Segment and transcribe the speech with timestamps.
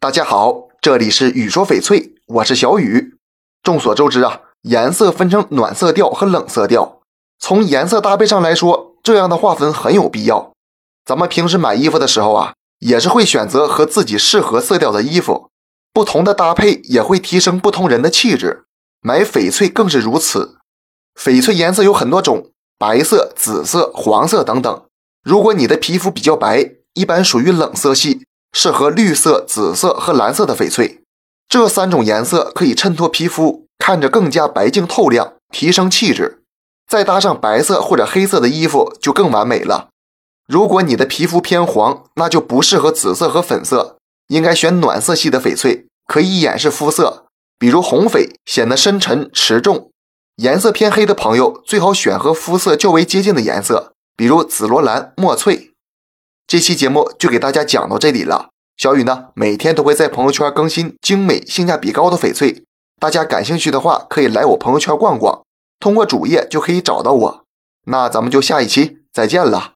[0.00, 3.16] 大家好，这里是雨说翡翠，我是小雨。
[3.64, 7.00] 众所周知啊，颜色分成暖色调和冷色调。
[7.40, 10.52] 从颜色搭配上来说，这样的划分很有必要。
[11.04, 15.48] 咱们平时买衣服的时候啊，也是会选择和自己适合色调的衣服。
[15.92, 18.66] 不同的搭配也会提升不同人的气质。
[19.00, 20.58] 买翡翠更是如此。
[21.18, 24.84] 翡翠颜色有很多种，白色、紫色、黄色等等。
[25.24, 28.27] 如果你的皮肤比较白，一般属于冷色系。
[28.60, 31.00] 适合绿色、紫色和蓝色的翡翠，
[31.48, 36.42] 这三种颜色可以衬托皮肤，看着更加白净透亮，提升气质。
[36.88, 39.90] 再搭上白色或者黑色的衣服，就更完美了。
[40.48, 47.26] 如果你的皮肤偏黄，那就不适合紫色和粉色，应该选暖色系的翡翠，可以掩饰肤色，
[47.60, 49.92] 比如红翡，显得深沉持重。
[50.38, 55.70] 颜色偏黑的朋友，最好选和肤色较为接近的颜色，比如紫罗兰、墨翠。
[56.48, 58.48] 这期节目就给大家讲到这里了。
[58.78, 62.64] 小雨呢，每天都会在朋友圈更新精美、性价比高的翡翠，
[62.98, 65.42] 大家感兴趣的话，可以来我朋友圈逛逛，
[65.78, 67.44] 通过主页就可以找到我。
[67.84, 69.74] 那咱们就下一期再见了。